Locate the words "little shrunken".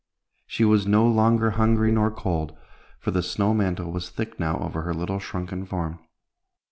4.95-5.63